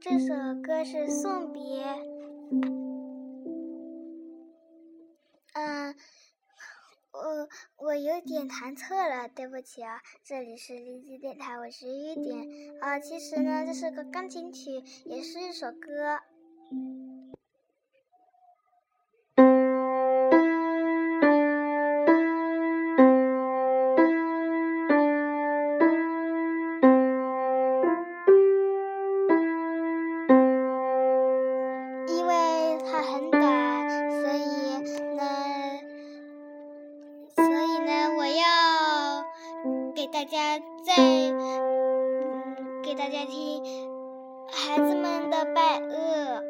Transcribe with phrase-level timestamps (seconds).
[0.00, 0.26] 这首
[0.62, 1.62] 歌是《送别》。
[5.54, 5.94] 嗯，
[7.10, 7.48] 我
[7.84, 10.00] 我有点弹错了，对不起啊。
[10.22, 12.46] 这里是荔枝电台，我是雨点
[12.80, 13.00] 啊。
[13.00, 14.70] 其实呢，这是个钢琴曲，
[15.04, 16.20] 也是一首歌。
[38.38, 39.24] 要
[39.94, 40.94] 给大家再
[42.84, 43.64] 给大家听
[44.48, 46.42] 孩子们的拜厄，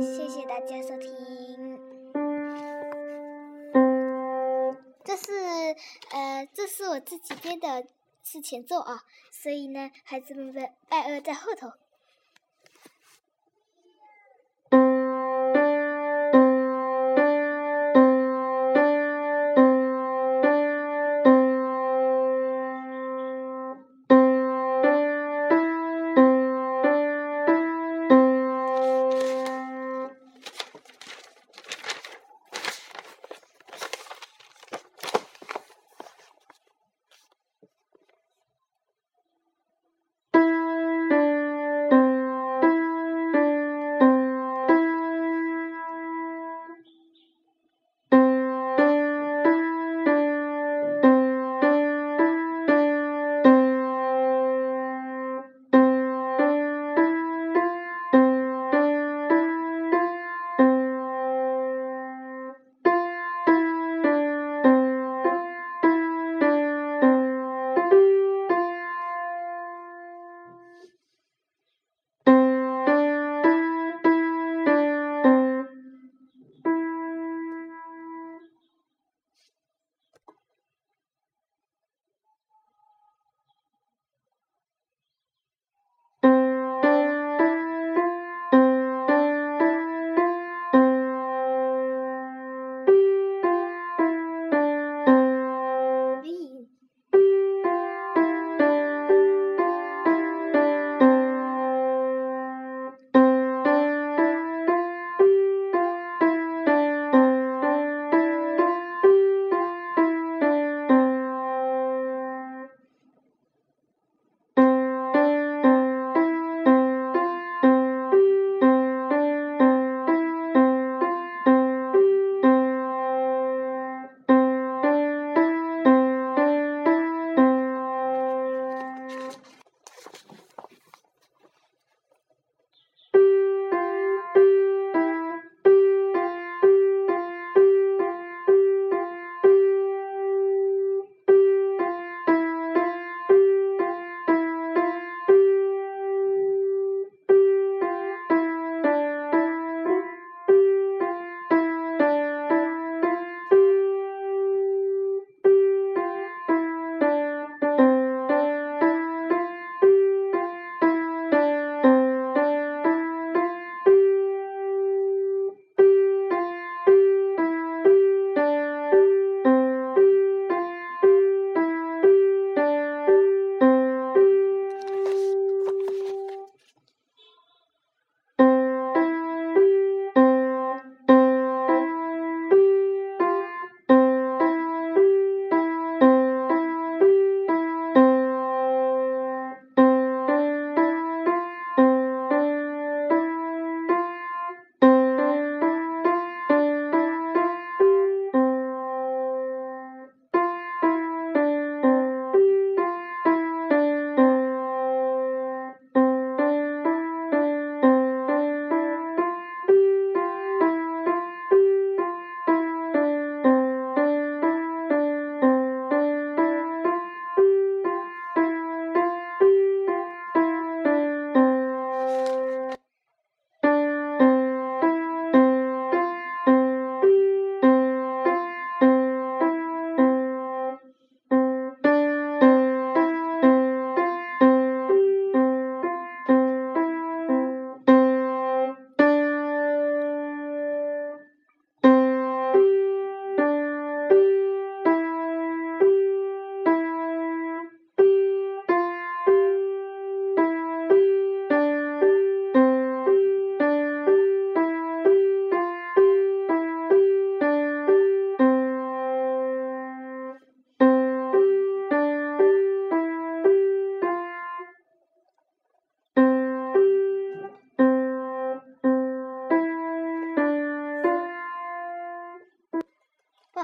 [0.00, 1.78] 谢谢大家收听。
[5.04, 5.32] 这是
[6.10, 7.84] 呃，这是我自己编的，
[8.24, 11.70] 是前奏啊，所以呢，孩子们的拜厄在后头。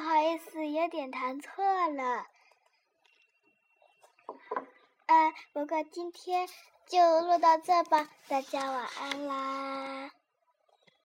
[0.00, 2.26] 不好意思，有点弹错了。
[5.04, 6.48] 嗯，不过今天
[6.86, 10.10] 就录到这吧，大家晚安啦。